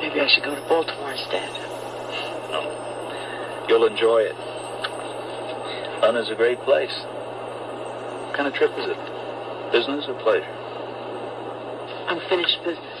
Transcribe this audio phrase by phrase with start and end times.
[0.00, 1.50] Maybe I should go to Baltimore instead.
[2.50, 2.62] No.
[3.68, 4.36] You'll enjoy it.
[6.02, 6.94] London's a great place.
[8.26, 8.98] What kind of trip is it?
[9.72, 10.46] Business or pleasure?
[12.08, 12.94] Unfinished business.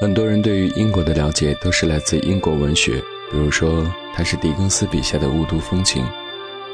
[0.00, 2.92] 很多人对于英国的了解都是来自英国文学，
[3.30, 6.04] 比如说它是狄更斯笔下的雾都风情，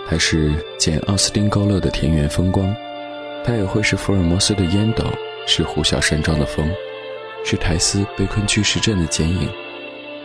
[0.09, 2.75] 它是简·奥斯汀·高勒的田园风光，
[3.45, 5.05] 它也会是福尔摩斯的烟斗，
[5.47, 6.69] 是呼啸山庄的风，
[7.45, 9.49] 是苔丝被困巨石阵的剪影，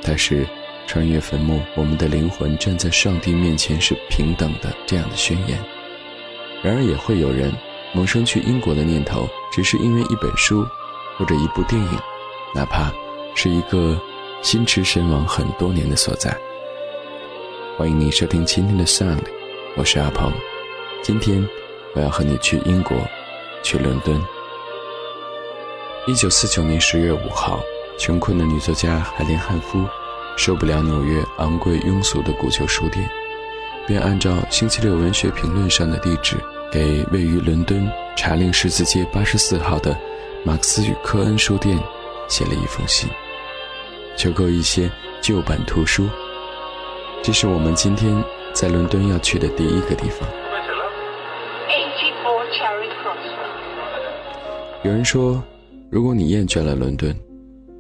[0.01, 0.47] 它是
[0.87, 5.59] 穿越坟墓，我们的灵魂站在上帝面前是平等的这样的宣言。
[6.63, 7.51] 然而也会有人
[7.93, 10.65] 萌生去英国的念头，只是因为一本书
[11.17, 11.99] 或者一部电影。
[12.53, 12.91] 哪怕
[13.35, 13.99] 是一个
[14.41, 16.35] 心驰神往很多年的所在。
[17.77, 19.23] 欢迎你收听今天的 Sound，
[19.77, 20.31] 我是阿鹏。
[21.01, 21.47] 今天
[21.95, 22.97] 我要和你去英国，
[23.63, 24.21] 去伦敦。
[26.07, 27.59] 一九四九年十月五号，
[27.99, 29.85] 穷困的女作家海莲·汉夫
[30.35, 33.07] 受不了纽约昂贵庸俗的古旧书店，
[33.85, 36.37] 便按照《星期六文学评论》上的地址，
[36.71, 39.95] 给位于伦敦查令十字街八十四号的
[40.43, 41.77] 马克思与科恩书店。
[42.27, 43.09] 写了一封信，
[44.15, 44.89] 求购一些
[45.21, 46.07] 旧版图书。
[47.21, 48.23] 这是我们今天
[48.53, 50.27] 在伦敦要去的第一个地方。
[54.83, 55.43] 有人说，
[55.91, 57.13] 如果你厌倦了伦敦，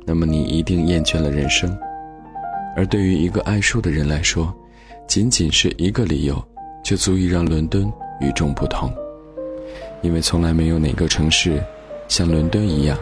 [0.05, 1.75] 那么你一定厌倦了人生。
[2.75, 4.53] 而对于一个爱书的人来说，
[5.07, 6.43] 仅仅是一个理由，
[6.83, 7.89] 就足以让伦敦
[8.19, 8.93] 与众不同，
[10.01, 11.63] 因为从来没有哪个城市
[12.09, 12.99] 像伦敦一样。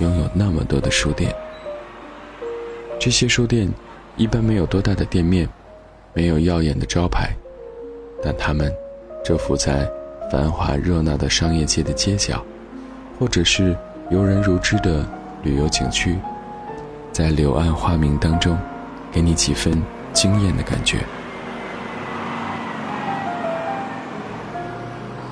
[0.00, 1.32] 拥有那么多的书店，
[2.98, 3.70] 这些书店
[4.16, 5.48] 一般没有多大的店面，
[6.12, 7.30] 没有耀眼的招牌，
[8.20, 8.72] 但它们
[9.22, 9.88] 蛰伏在
[10.32, 12.44] 繁华热闹的商业街的街角，
[13.18, 13.76] 或者是
[14.10, 15.06] 游人如织的
[15.44, 16.18] 旅游景区，
[17.12, 18.58] 在柳暗花明当中，
[19.12, 19.80] 给你几分
[20.12, 20.98] 惊艳的感觉。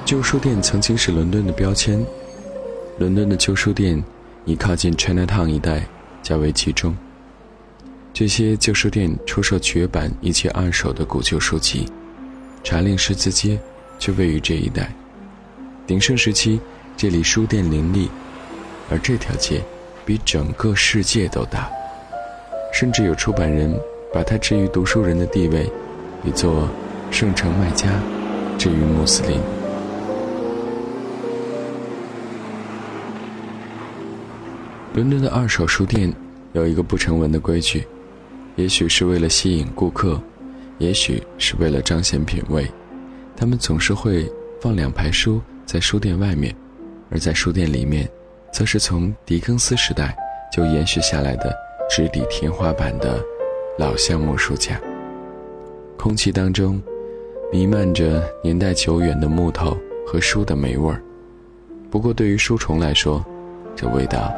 [0.05, 2.07] 旧书店曾经是伦敦的标签，
[2.99, 4.03] 伦敦的旧书店。
[4.45, 5.85] 以靠近 Chinatown 一带
[6.23, 6.97] 较为集中。
[8.15, 11.87] 这些旧书店出售绝版以及二手的古旧书籍。
[12.65, 13.61] 查令十字街
[13.99, 14.91] 就位于这一带。
[15.87, 16.59] 鼎盛时期，
[16.97, 18.09] 这里书店林立，
[18.91, 19.63] 而这条街
[20.05, 21.71] 比整个世界都大。
[22.73, 23.75] 甚至有出版人
[24.13, 25.71] 把它置于读书人的地位，
[26.23, 26.69] 比作
[27.11, 27.89] 圣城麦加
[28.59, 29.41] 置于穆斯林。
[34.95, 36.13] 伦敦的二手书店
[36.53, 37.87] 有一个不成文的规矩，
[38.57, 40.21] 也许是为了吸引顾客，
[40.79, 42.69] 也许是为了彰显品味，
[43.37, 46.55] 他们总是会放两排书在书店外面，
[47.11, 48.09] 而在书店里面，
[48.51, 50.17] 则是从狄更斯时代
[50.53, 51.55] 就延续下来的
[51.89, 53.23] 直抵天花板的
[53.79, 54.81] 老橡木书架。
[55.97, 56.83] 空气当中
[57.53, 59.77] 弥漫着年代久远的木头
[60.07, 61.03] 和书的霉味儿，
[61.91, 63.25] 不过对于书虫来说，
[63.77, 64.33] 这味道。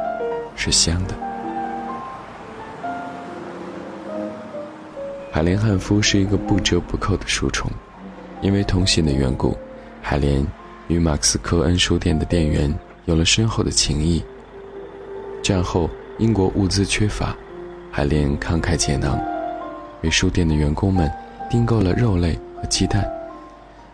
[0.53, 1.15] 是香的。
[5.31, 7.71] 海莲·汉夫是一个不折不扣的书虫，
[8.41, 9.57] 因为通信的缘故，
[10.01, 10.45] 海莲
[10.87, 12.71] 与马克思·科恩书店的店员
[13.05, 14.23] 有了深厚的情谊。
[15.41, 17.35] 战后，英国物资缺乏，
[17.91, 19.19] 海莲慷慨解囊，
[20.01, 21.11] 为书店的员工们
[21.49, 23.09] 订购了肉类和鸡蛋。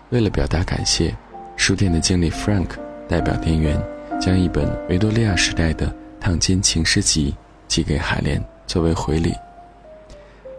[0.10, 1.16] 为了表达感谢，
[1.56, 2.70] 书店的经理 Frank
[3.08, 3.82] 代表店员
[4.20, 5.94] 将一本维多利亚时代的。
[6.20, 7.34] 烫金情诗集
[7.68, 9.34] 寄给海莲作为回礼。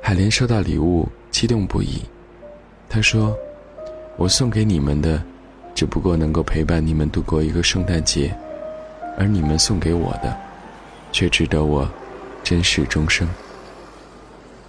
[0.01, 2.01] 海莲收到礼物，激动不已。
[2.89, 3.37] 他说
[4.17, 5.23] ：“我送给你们的，
[5.79, 8.37] 只不过能够陪伴你们度过一个圣诞节，
[9.17, 10.37] 而你们送给我的，
[11.13, 11.89] 却值得我
[12.43, 13.29] 珍视终生。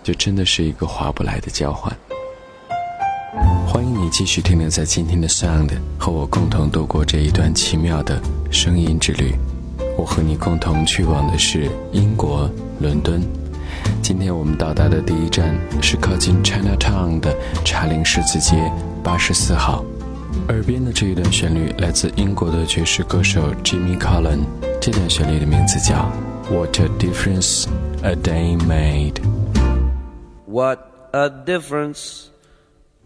[0.03, 1.91] 这真的是一个划不来的交换。”
[3.67, 8.21] 欢迎你继续停留在今天的 Sound，和我共同度过这一段奇妙的
[8.51, 9.33] 声音之旅。
[9.97, 12.47] 我和你共同去往的是英国
[12.79, 13.19] 伦敦。
[14.03, 17.35] 今天我们到达的第一站是靠近 Chinatown 的
[17.65, 18.71] 查令十字街
[19.03, 19.83] 八十四号。
[20.48, 24.44] 耳边的这一段旋律来自英国的爵士歌手 Jimmy Collin。
[24.80, 26.10] 这段旋律的名字叫《
[26.54, 27.66] What a Difference
[28.02, 32.30] a Day Made》。What a difference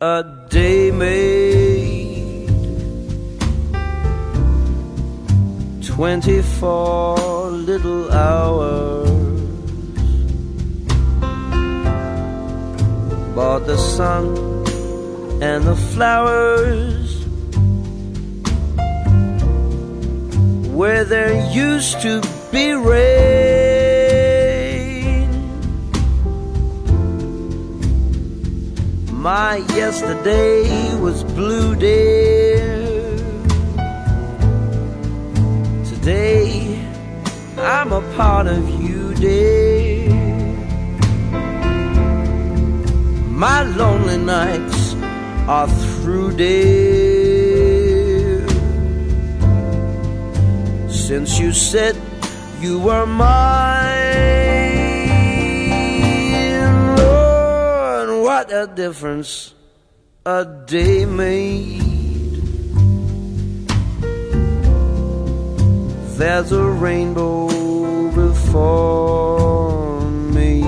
[0.01, 2.49] a day made.
[5.83, 9.11] 24 little hours.
[13.35, 14.27] Bought the sun
[15.43, 17.02] and the flowers
[20.84, 22.22] where there used to
[22.52, 23.14] be rain.
[29.30, 32.68] My yesterday was blue, dear.
[35.86, 36.78] Today
[37.58, 40.10] I'm a part of you, dear.
[43.46, 44.96] My lonely nights
[45.48, 47.13] are through, dear.
[51.14, 51.96] Since you said
[52.60, 53.28] you were mine,
[56.98, 59.54] oh, Lord, what a difference
[60.26, 61.84] a day made.
[66.18, 67.46] There's a rainbow
[68.16, 70.64] before me.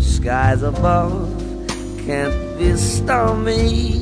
[0.00, 1.34] Skies above
[2.06, 4.01] can't be stormy.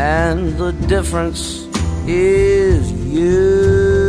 [0.00, 1.68] And the difference
[2.06, 3.99] is you.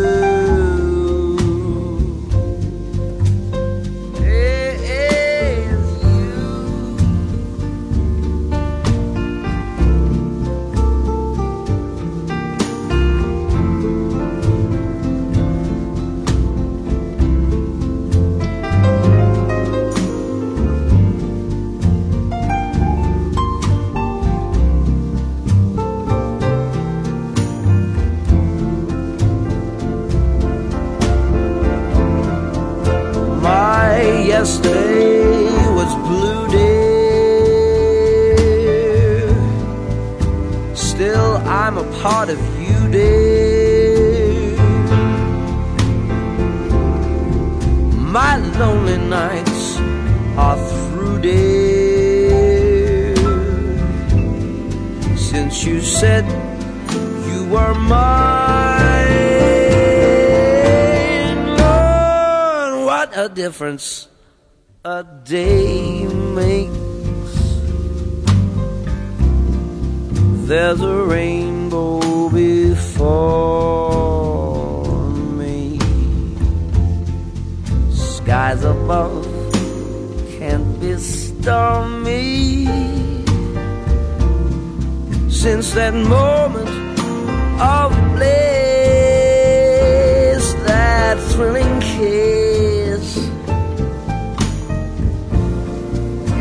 [70.52, 73.64] There's a rainbow before
[75.40, 75.80] me.
[77.90, 79.24] Skies above
[80.38, 82.66] can't be stormy.
[85.30, 87.00] Since that moment
[87.62, 88.34] of bliss,
[90.68, 93.06] that thrilling kiss.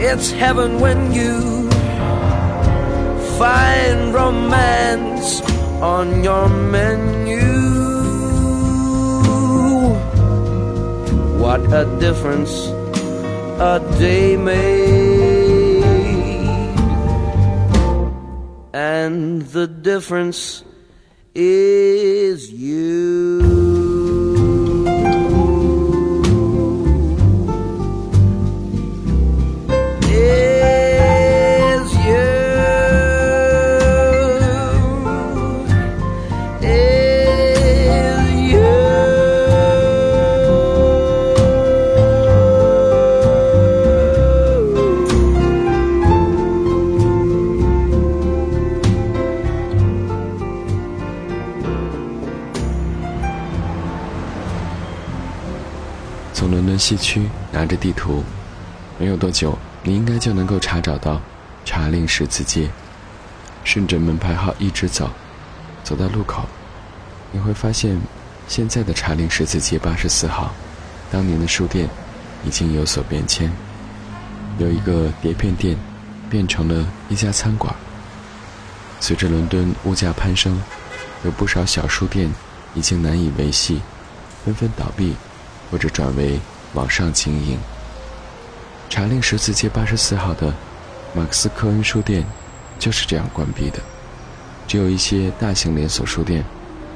[0.03, 1.60] It's heaven when you
[3.41, 5.41] find romance
[5.81, 7.41] on your menu.
[11.43, 12.55] What a difference
[13.73, 15.81] a day made,
[18.75, 20.63] and the difference
[21.35, 23.20] is you.
[56.91, 58.25] 西区拿着地图，
[58.99, 61.21] 没有多久，你应该就能够查找到
[61.65, 62.69] 查令十字街。
[63.63, 65.09] 顺着门牌号一直走，
[65.85, 66.43] 走到路口，
[67.31, 67.97] 你会发现，
[68.49, 70.53] 现在的查令十字街八十四号，
[71.13, 71.89] 当年的书店
[72.45, 73.53] 已经有所变迁，
[74.59, 75.79] 有一个碟片店
[76.29, 77.73] 变成了一家餐馆。
[78.99, 80.61] 随着伦敦物价攀升，
[81.23, 82.29] 有不少小书店
[82.75, 83.81] 已经难以维系，
[84.45, 85.15] 纷纷倒闭。
[85.71, 86.41] 或者转为
[86.75, 87.59] 网上经营。
[88.89, 90.53] 查令十字街八十四号的
[91.15, 92.25] 马克思科恩书店
[92.79, 93.79] 就是这样关闭的。
[94.67, 96.45] 只有一些大型连锁书店，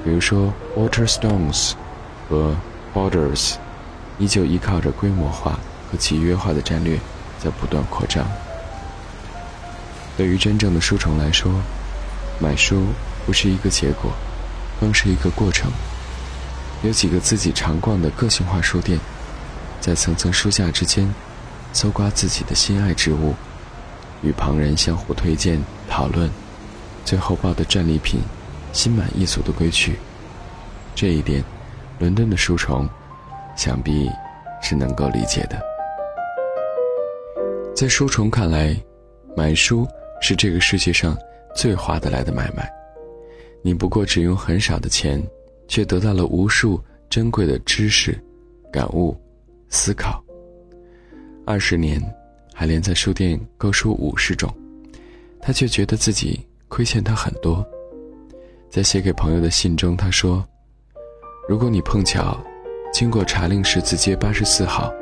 [0.04, 1.72] 比如说 Waterstones
[2.28, 2.56] 和
[2.94, 3.54] Borders，
[4.18, 5.58] 依旧依靠着规模化
[5.90, 6.98] 和契约化的战略
[7.38, 8.24] 在不断扩张。
[10.16, 11.50] 对于真正的书虫来说，
[12.40, 12.86] 买书
[13.26, 14.12] 不是一个结果，
[14.80, 15.70] 更是一个过程。
[16.82, 19.00] 有几个自己常逛的个性化书店，
[19.84, 21.06] 在层层书架之间
[21.74, 23.34] 搜刮自己的心爱之物，
[24.22, 26.30] 与旁人相互推荐讨论。
[27.04, 28.18] 最后抱的战利品，
[28.72, 29.98] 心满意足的归去。
[30.94, 31.44] 这一点，
[31.98, 32.88] 伦敦的书虫，
[33.56, 34.10] 想必
[34.62, 35.62] 是能够理解的。
[37.76, 38.74] 在书虫看来，
[39.36, 39.86] 买书
[40.22, 41.14] 是这个世界上
[41.54, 42.66] 最划得来的买卖。
[43.60, 45.22] 你不过只用很少的钱，
[45.68, 48.18] 却得到了无数珍贵的知识、
[48.72, 49.14] 感悟、
[49.74, 50.24] 思考。
[51.44, 52.00] 二十年，
[52.54, 54.50] 海莲在书店购书五十种，
[55.42, 56.46] 他却觉得自己。
[56.66, 57.64] 亏欠他很多。
[58.68, 60.44] 在写给朋友的信中，他说
[61.48, 62.36] ：“如果你碰巧
[62.92, 64.92] 经过茶陵十字街八十四号，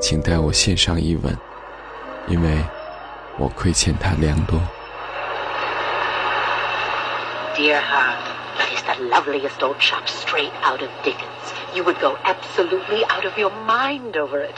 [0.00, 1.36] 请代我献上一吻，
[2.26, 2.58] 因为
[3.38, 4.58] 我亏欠他良多。”
[7.54, 8.16] Dear heart,
[8.58, 11.52] it is the loveliest old shop straight out of Dickens.
[11.74, 14.54] You would go absolutely out of your mind over it.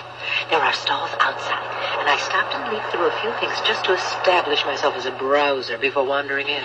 [0.51, 1.65] There are stalls outside,
[1.99, 5.13] and I stopped and leafed through a few things just to establish myself as a
[5.13, 6.65] browser before wandering in.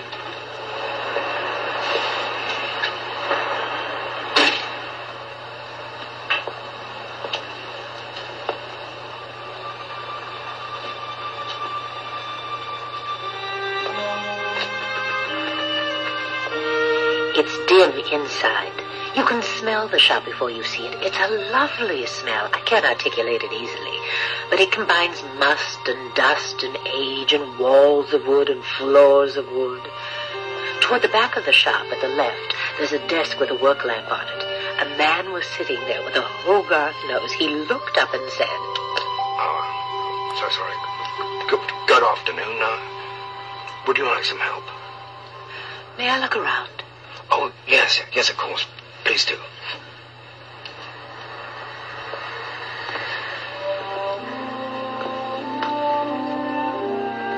[17.34, 18.81] It's dim inside.
[19.14, 21.02] You can smell the shop before you see it.
[21.02, 22.48] It's a lovely smell.
[22.54, 23.98] I can't articulate it easily.
[24.48, 29.52] But it combines must and dust and age and walls of wood and floors of
[29.52, 29.82] wood.
[30.80, 33.84] Toward the back of the shop at the left, there's a desk with a work
[33.84, 34.42] lamp on it.
[34.80, 37.32] A man was sitting there with a Hogarth nose.
[37.32, 41.50] He looked up and said, Oh, so sorry.
[41.50, 42.62] Good, good afternoon.
[42.62, 42.80] Uh,
[43.86, 44.64] would you like some help?
[45.98, 46.70] May I look around?
[47.30, 48.66] Oh, yes, yes, of course.
[49.04, 49.36] Please do.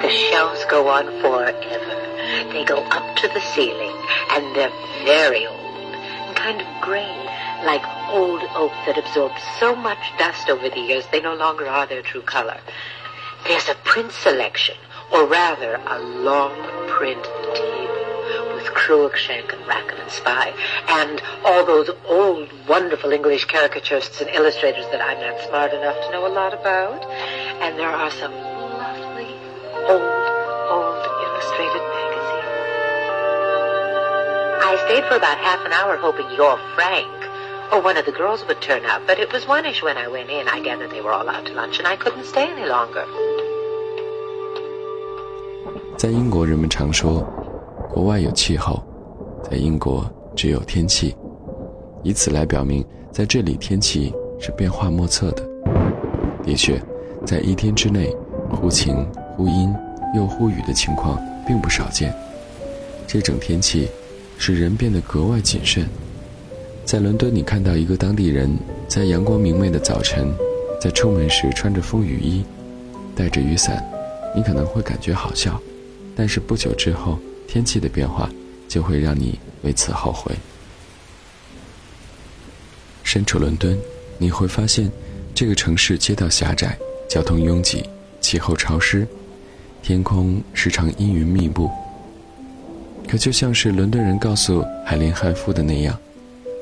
[0.03, 2.53] The shelves go on forever.
[2.53, 3.97] They go up to the ceiling,
[4.31, 4.73] and they're
[5.05, 5.61] very old
[5.95, 7.09] and kind of gray,
[7.65, 11.87] like old oak that absorbed so much dust over the years they no longer are
[11.87, 12.59] their true color.
[13.49, 14.77] There's a print selection,
[15.13, 16.55] or rather, a long
[16.89, 17.25] print
[18.74, 20.54] Cruikshank and Rackham and Spy,
[20.88, 26.12] and all those old, wonderful English caricaturists and illustrators that I'm not smart enough to
[26.12, 27.06] know a lot about.
[27.62, 29.30] And there are some lovely,
[29.86, 32.50] old, old illustrated magazines.
[34.64, 37.08] I stayed for about half an hour hoping your Frank
[37.72, 40.32] or one of the girls would turn up, but it was one-ish when I went
[40.32, 40.48] in.
[40.48, 43.06] I gathered they were all out to lunch, and I couldn't stay any longer.
[45.96, 47.28] 在英国，人们常说
[47.95, 48.83] 国外有气候，
[49.49, 51.15] 在英国只有天气，
[52.03, 55.49] 以此来表明在这里天气是变化莫测的。
[56.43, 56.83] 的确，
[57.25, 58.13] 在一天之内，
[58.51, 59.73] 忽晴忽阴
[60.13, 62.13] 又忽雨的情况并不少见。
[63.07, 63.89] 这种天气
[64.39, 65.87] 使人变得格外谨慎。
[66.85, 68.51] 在伦敦，你看到一个当地人
[68.89, 70.35] 在阳光明媚的早晨，
[70.81, 72.45] 在出门时穿着风雨衣，
[73.15, 73.89] 带着雨伞，
[74.35, 75.61] 你可能会感觉好笑，
[76.17, 77.17] 但是不久之后。
[77.47, 78.31] 天气的变化
[78.69, 80.35] 就会让你为此后悔。
[83.03, 83.79] 身处伦敦，
[84.19, 84.91] 你会发现
[85.35, 86.77] 这个城市街道狭窄、
[87.09, 87.85] 交通拥挤、
[88.21, 89.07] 气候潮湿，
[89.83, 91.71] 天空时常阴云密布。
[93.07, 95.97] 可就像是伦敦人告诉海林·汉夫的那样，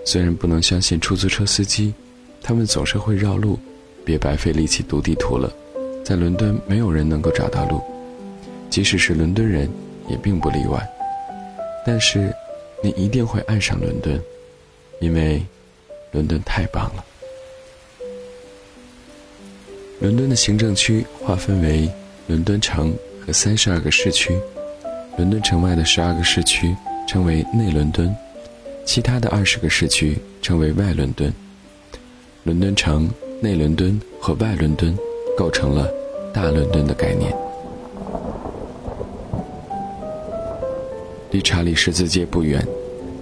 [0.05, 1.95] 虽然不能相信出租车司机，
[2.43, 3.59] 他们总是会绕路，
[4.05, 5.51] 别白费力气读地图了。
[6.05, 7.81] 在伦敦，没有人能够找到路，
[8.69, 9.71] 即使是伦敦人。
[10.09, 10.87] 也并不例外，
[11.87, 12.35] 但是，
[12.83, 14.21] 你一定会爱上伦敦，
[15.01, 15.43] 因为
[16.11, 17.05] 伦敦太棒了。
[20.01, 21.89] 伦敦的行政区划分为
[22.27, 22.93] 伦敦城
[23.25, 24.37] 和三十二个市区，
[25.17, 26.75] 伦敦城外的十二个市区
[27.07, 28.15] 称为内伦敦，
[28.85, 31.33] 其他的二十个市区称为外伦敦。
[32.43, 33.09] 伦敦城、
[33.41, 34.99] 内伦敦和外伦敦
[35.37, 35.89] 构成了
[36.35, 37.33] 大伦敦的概念。
[41.33, 42.65] 离查理十字街不远，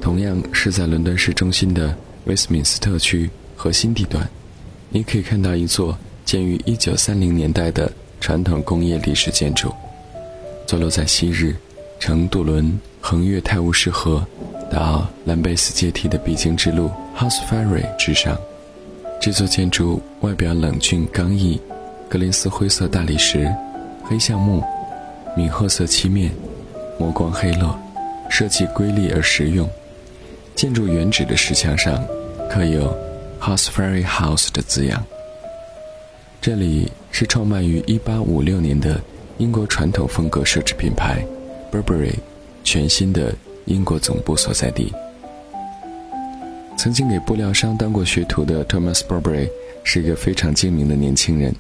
[0.01, 4.29] 同样是在伦敦市中心的威斯敏斯特区核心地段，
[4.89, 7.91] 你可以看到一座建于1930年代的
[8.21, 9.73] 传统工业历史建筑，
[10.67, 11.55] 坐落在昔日
[12.01, 14.27] 乘渡轮横越泰晤士河，
[14.69, 18.37] 到兰贝斯阶梯的必经之路 House Ferry 之上。
[19.21, 21.61] 这座建筑外表冷峻刚毅，
[22.09, 23.49] 格林斯灰色大理石，
[24.03, 24.65] 黑橡木，
[25.37, 26.33] 米褐色漆面，
[26.99, 27.79] 磨光黑落，
[28.31, 29.69] 设计瑰丽而实用。
[30.55, 32.03] 建筑原址的石墙上
[32.49, 32.97] 刻有
[33.41, 35.05] House Ferry House 的字样。
[36.41, 38.99] 这里是创办于1856年的
[39.37, 41.23] 英国传统风格奢侈品牌
[41.71, 42.15] Burberry
[42.65, 43.35] 全新的
[43.67, 44.93] 英国总部所在地。
[46.79, 49.51] 曾经给布料商当过学徒的 Thomas Burberry
[49.85, 51.55] 是一个非常精明的年轻人。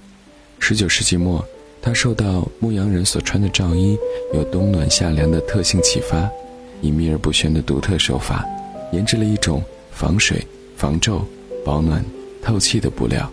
[0.60, 1.44] 19世纪末，
[1.82, 3.98] 他受到牧羊人所穿的罩衣
[4.34, 6.30] 有冬暖夏凉的特性启发，
[6.80, 8.44] 以秘而不宣的独特手法，
[8.92, 10.46] 研制了一种防水、
[10.76, 11.24] 防皱、
[11.64, 12.04] 保暖、
[12.42, 13.30] 透气的布料。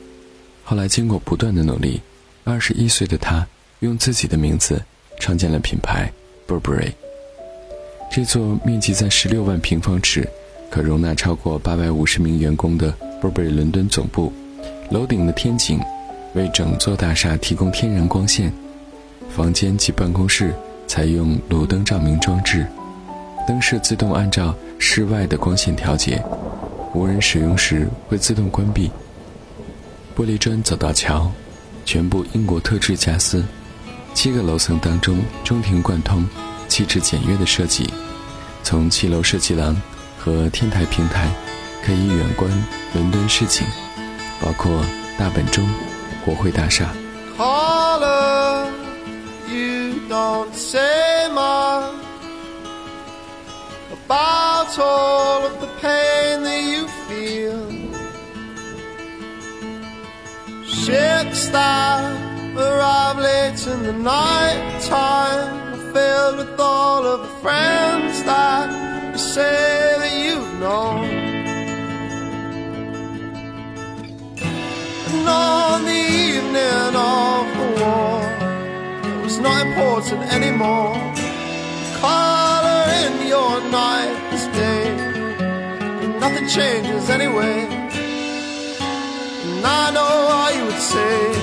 [0.64, 2.02] 后来经过不断的努力
[2.46, 3.48] ，21岁的他
[3.80, 4.84] 用自己的名字
[5.20, 6.12] 创建了品牌
[6.48, 6.92] Burberry。
[8.12, 10.28] 这座面积在16万平方尺。
[10.70, 14.34] 可容纳超过八百五十名员工的 Burberry 伦敦总部，
[14.92, 15.80] 楼顶的天井
[16.34, 18.52] 为整座大厦提供天然光线，
[19.30, 20.54] 房间及办公室
[20.86, 22.68] 采用路灯照明装置，
[23.48, 26.22] 灯饰自动按照室外的光线调节，
[26.94, 28.92] 无人使用时会自动关闭。
[30.16, 31.32] 玻璃砖走道桥，
[31.86, 33.44] 全部英国特制加丝，
[34.14, 36.28] 七个楼层当中中庭贯通，
[36.68, 37.92] 气质简约的设计，
[38.64, 39.76] 从七楼设计廊。
[40.20, 41.30] 和天台平台
[41.86, 42.52] 可以远观
[42.94, 43.66] 伦敦市景，
[44.42, 44.84] 包括
[45.18, 45.66] 大本钟、
[46.26, 46.94] 国会大厦。
[47.38, 48.66] Caller,
[49.48, 51.07] you don't say
[54.08, 57.68] about all of the pain that you feel.
[60.66, 62.06] Ships that
[62.56, 68.68] arrive late in the night time, filled with all of the friends that
[69.12, 71.04] you say that you've known.
[75.10, 78.22] And on the evening of the war,
[79.10, 80.96] it was not important anymore.
[82.00, 82.57] Your
[83.72, 84.96] night this day,
[86.20, 87.68] nothing changes anyway.
[89.46, 91.34] And I know what you would say.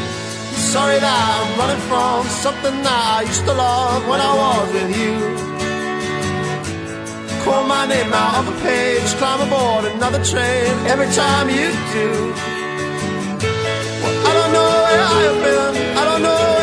[0.74, 4.90] Sorry that I'm running from something that I used to love when I was with
[4.96, 5.14] you.
[7.44, 12.08] Call my name out of a page, climb aboard another train every time you do.
[14.02, 16.53] Well, I don't know where I have been, I don't know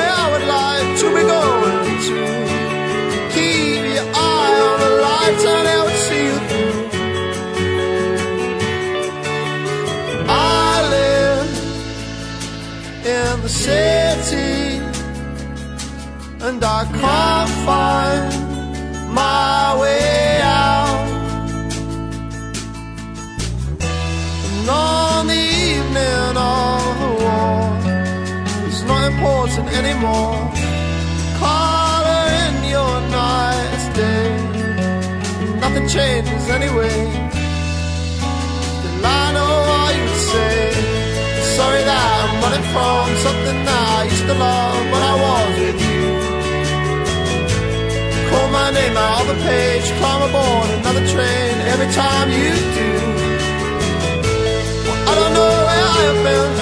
[16.62, 20.40] and I can't find my way.
[20.44, 21.08] Out.
[24.48, 27.62] And on the evening of the war
[28.68, 30.38] is not important anymore.
[31.40, 34.30] Color in your nice day.
[35.62, 36.98] Nothing changes anyway.
[38.78, 40.58] Still, I know what you say.
[41.58, 44.36] Sorry that I'm running from something that I used to
[48.74, 52.92] my name out of the page, climb aboard another train every time you do.
[54.86, 56.61] Well, I don't know where I have been,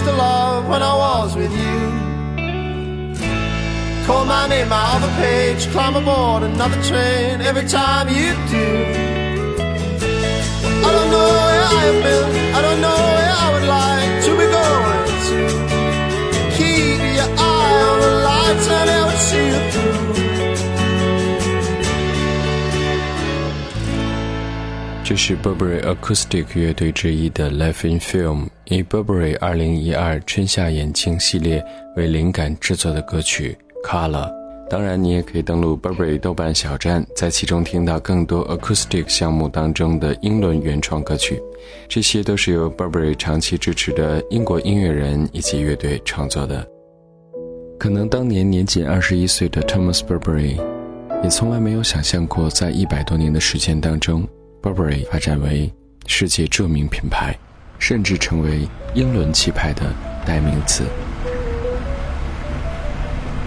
[0.00, 1.80] used to love when I was with you.
[4.06, 8.66] Call my name of a page, climb aboard another train every time you do.
[10.86, 14.30] I don't know where I have been, I don't know where I would like to
[14.40, 14.89] be going
[25.22, 31.62] 是 Burberry Acoustic 乐队之一的 Life in Film，以 Burberry 2012春夏眼镜系列
[31.94, 33.54] 为灵感制作的歌曲。
[33.84, 34.32] Color，
[34.70, 41.38] 当然你也可以登录 Burberry 豆瓣小站，在其中听到更多 Acoustic 项目当中的英伦原创歌曲，
[41.86, 46.66] 这些都是由 Burberry 长期支持的英国音乐人以及乐队创作的。
[47.78, 50.58] 可能当年年仅二十一岁的 Thomas Burberry，
[51.22, 54.26] 也从来没有想象过，在一百多年的时间当中
[54.62, 55.72] ，Burberry 发展为
[56.06, 57.36] 世界著名品牌，
[57.78, 59.82] 甚至成为英伦气派的
[60.26, 60.84] 代名词。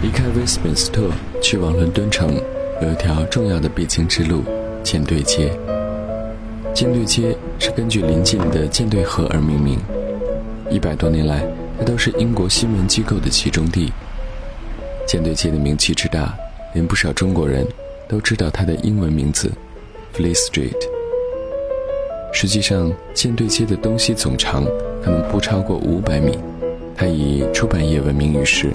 [0.02, 1.10] 离开威斯敏斯特
[1.42, 2.34] 去往伦敦城，
[2.82, 4.42] 有一条重要的必经之路——
[4.82, 5.50] 舰队街。
[6.74, 9.78] 舰队街是根据临近的舰队河而命名。
[10.70, 11.46] 一百多年来，
[11.78, 13.92] 它都是英国新闻机构的集中地。
[15.06, 16.34] 舰队街的名气之大。
[16.74, 17.64] 连不少中国人
[18.08, 19.48] 都知道它的英文名字
[20.12, 20.93] ，Fleet Street。
[22.36, 24.64] 实际上，舰队街的东西总长
[25.02, 26.36] 可能不超过五百米。
[26.96, 28.74] 它以出版业闻名于世，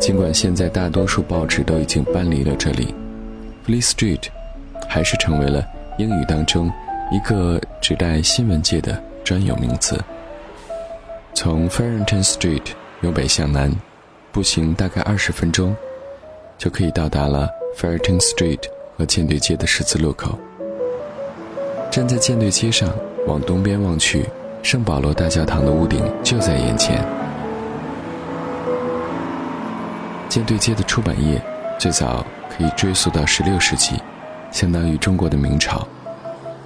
[0.00, 2.94] 尽管现在大多数报纸都已经搬离了这里
[3.66, 4.22] ，Fleet Street
[4.88, 5.66] 还是成为了
[5.98, 6.72] 英语当中
[7.10, 10.00] 一个指代新闻界的专有名词。
[11.34, 12.62] 从 Farrington Street
[13.00, 13.70] 由北向南，
[14.30, 15.74] 步行大概二十分钟。
[16.56, 18.60] 就可以到达了 Farrington Street
[18.96, 20.38] 和舰队街的十字路口。
[21.96, 22.94] 站在舰队街上，
[23.26, 24.28] 往东边望去，
[24.62, 27.02] 圣保罗大教堂的屋顶就在眼前。
[30.28, 31.40] 舰队街的出版业
[31.78, 33.94] 最早可以追溯到16世纪，
[34.52, 35.88] 相当于中国的明朝。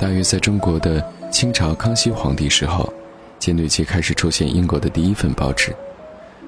[0.00, 2.92] 大约在中国的清朝康熙皇帝时候，
[3.38, 5.72] 舰队街开始出现英国的第一份报纸。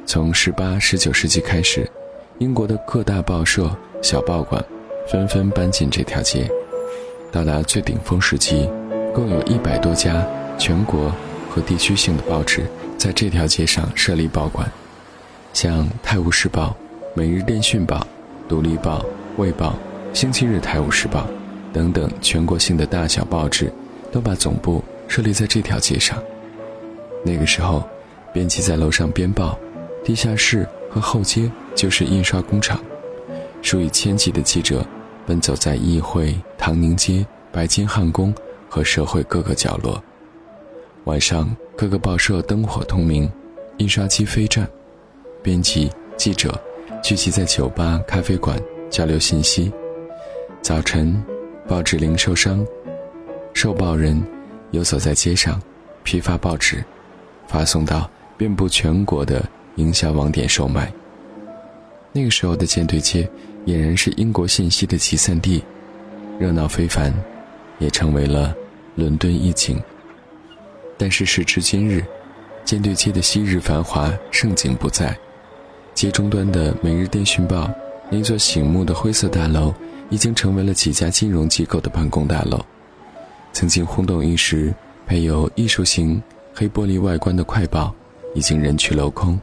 [0.04, 1.88] 从18、19世纪开始。
[2.38, 3.70] 英国的各大报社、
[4.02, 4.60] 小报馆
[5.08, 6.50] 纷纷搬进这条街。
[7.32, 8.68] 到达最顶峰时期，
[9.14, 10.22] 共有一百多家
[10.58, 11.10] 全国
[11.48, 12.66] 和地区性的报纸
[12.98, 14.70] 在这条街上设立报馆，
[15.54, 16.66] 像《泰晤士报》
[17.14, 17.96] 《每日电讯报》
[18.46, 18.98] 《独立报》
[19.38, 19.70] 《卫报》
[20.14, 21.20] 《星期日泰晤士报》
[21.72, 23.72] 等等全国性的大小报纸，
[24.12, 26.22] 都把总部设立在这条街上。
[27.24, 27.82] 那个时候，
[28.30, 29.58] 编辑在楼上编报，
[30.04, 30.68] 地下室。
[30.94, 32.78] 和后街就是印刷工厂，
[33.62, 34.84] 数以千计的记者
[35.26, 38.34] 奔走在议会、唐宁街、白金汉宫
[38.68, 40.02] 和社会各个角落。
[41.04, 43.30] 晚上，各个报社灯火通明，
[43.78, 44.68] 印刷机飞转，
[45.42, 46.60] 编辑、记者
[47.02, 49.72] 聚集在酒吧、咖啡馆交流信息。
[50.60, 51.22] 早晨，
[51.66, 52.64] 报纸零售商、
[53.52, 54.22] 售报人
[54.70, 55.60] 游走在街上，
[56.02, 56.84] 批发报纸，
[57.46, 59.44] 发送到遍布全国的。
[59.76, 60.92] 营销网点售卖。
[62.12, 63.26] 那个时候的舰队街
[63.66, 65.62] 俨然是英国信息的集散地，
[66.38, 67.14] 热闹非凡，
[67.78, 68.54] 也成为了
[68.96, 69.80] 伦敦一景。
[70.98, 72.04] 但是时至今日，
[72.64, 75.16] 舰队街的昔日繁华盛景不再，
[75.94, 77.64] 街中端的《每日电讯报》
[78.10, 79.72] 那座醒目的灰色大楼，
[80.10, 82.60] 已经成为了几家金融机构的办公大楼。
[83.52, 84.74] 曾经轰动一时、
[85.06, 86.20] 配有艺术型
[86.52, 87.94] 黑玻璃外观的《快报》，
[88.36, 89.34] 已经人去楼空。《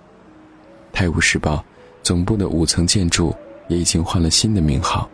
[0.92, 1.56] 泰晤士报》
[2.04, 3.34] 总部的五层建筑
[3.70, 5.10] 也已经换了新的名号，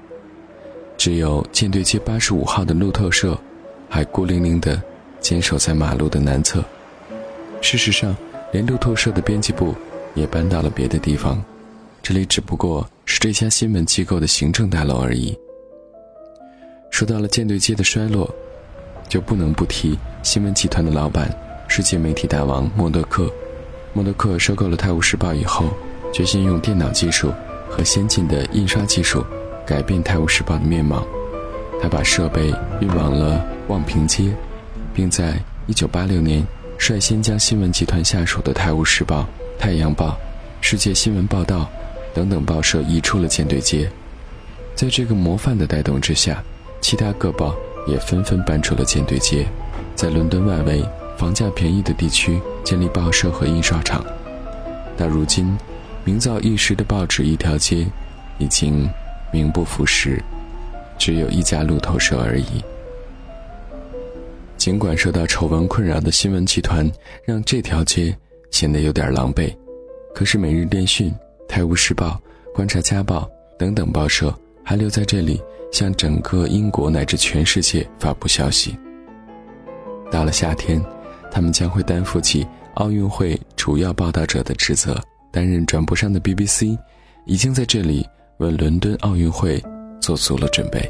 [0.98, 3.38] 只有舰队街八十五号的路透社
[3.88, 4.82] 还孤零零地
[5.20, 6.63] 坚守在马路的南侧。
[7.62, 8.15] 事实上，
[8.52, 9.76] 连路透社的编辑部
[10.13, 11.44] 也搬到了别的地方，
[12.02, 15.38] 这里只不过是这家新闻机构的行政大楼而已。
[16.89, 18.34] 说到了舰队街的衰落，
[19.10, 21.30] 就不能不提新闻集团的老板——
[21.68, 23.30] 世界媒体大王默多克。
[23.91, 25.65] 默多克收购了《泰晤士报》以后，
[26.13, 27.34] 决心用电脑技术
[27.75, 29.21] 和先进的印刷技术
[29.65, 31.05] 改变《泰晤士报》的面貌。
[31.81, 34.33] 他把设备运往了望平街，
[34.93, 39.21] 并在1986年率先将新闻集团下属的《泰晤士报》
[39.59, 40.07] 《太阳报》
[40.61, 41.69] 《世界新闻报道》
[42.15, 43.91] 等等报社移出了舰队街。
[44.73, 46.41] 在这个模范的带动之下，
[46.79, 47.53] 其他各报
[47.85, 49.45] 也纷纷搬出了舰队街，
[49.95, 50.81] 在伦敦外围。
[51.17, 54.03] 房价便宜的地区建立报社和印刷厂，
[54.97, 55.57] 到如今，
[56.06, 57.86] 名噪一时的报纸一条街，
[58.38, 58.88] 已经
[59.34, 60.24] 名不副实，
[60.98, 62.63] 只有一家路透社而已。
[64.56, 66.89] 尽管受到丑闻困扰的新闻集团
[67.26, 68.15] 让这条街
[68.52, 69.54] 显得有点狼狈，
[70.13, 71.10] 可是《每日电讯》
[71.50, 72.22] 《泰晤士报》
[72.56, 75.41] 《观察家报》等等报社还留在这里，
[75.72, 78.78] 向整个英国乃至全世界发布消息。
[80.12, 80.82] 到了夏天。
[81.32, 84.98] 他们将会担负起奥运会主要报道者的职责，
[85.36, 86.78] 担任转播商的 BBC，
[87.26, 89.62] 已经在这里为伦敦奥运会
[90.00, 90.89] 做足了准备。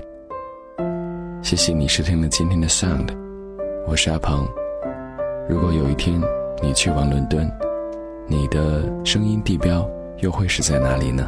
[1.41, 3.07] 谢谢你收听了今天的 Sound，
[3.87, 4.47] 我是阿鹏。
[5.49, 6.21] 如果有一天
[6.61, 7.51] 你去往伦敦，
[8.27, 11.27] 你的声音地标又会是在哪里呢？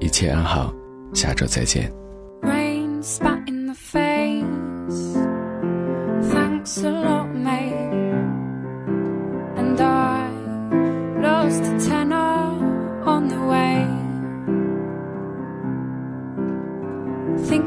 [0.00, 0.74] 一切安好，
[1.14, 1.92] 下周再见。
[2.42, 3.37] Rain spot.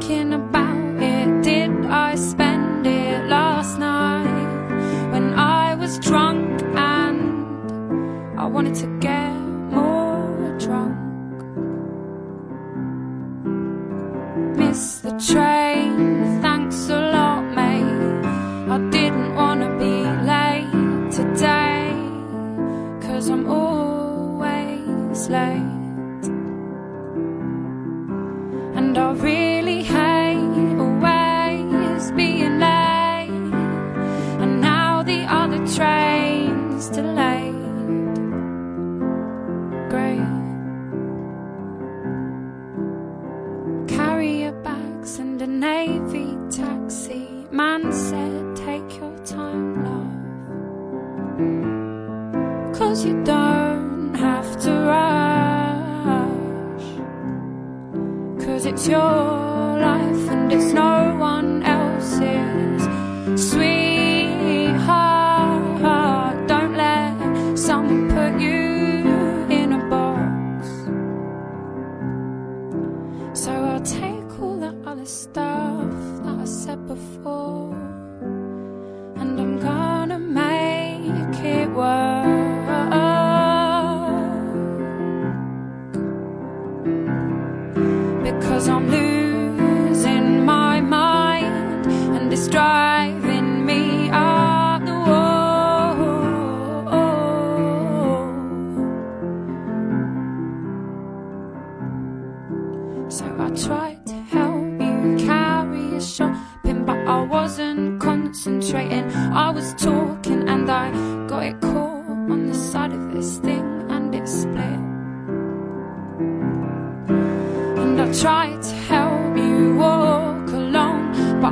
[0.01, 1.43] thinking about it.
[1.43, 9.20] Did I spend it last night when I was drunk and I wanted to get?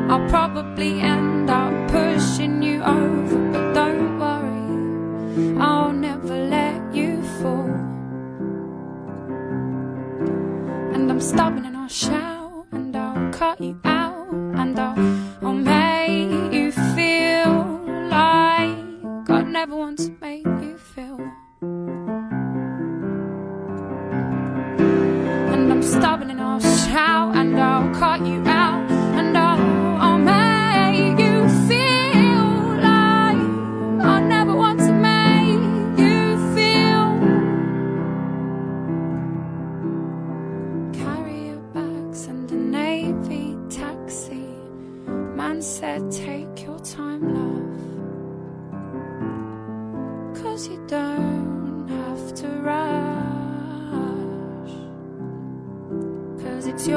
[0.08, 1.02] I'll probably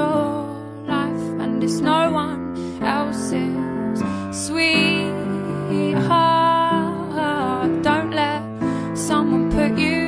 [0.03, 0.31] your
[0.95, 2.41] life, and it's no one
[2.83, 3.99] else's.
[4.45, 5.03] Sweetheart,
[7.89, 8.43] don't let
[9.09, 10.01] someone put you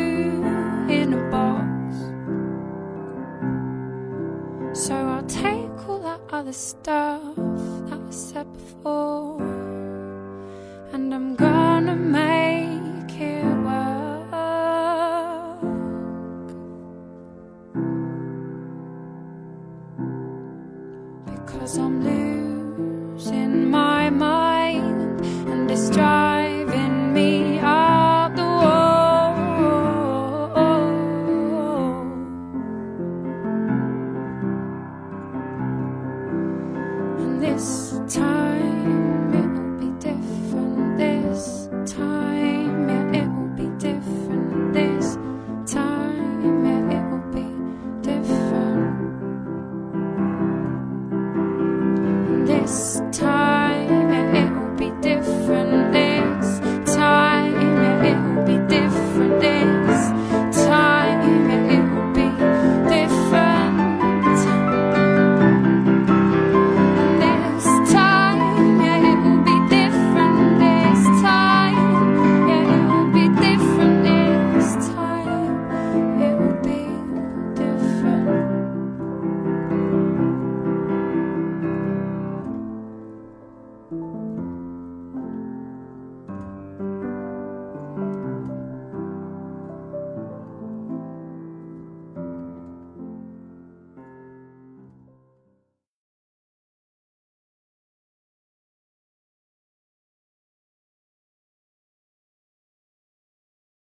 [0.98, 1.68] in a box.
[4.84, 7.36] So I'll take all that other stuff
[7.88, 9.33] that was said before.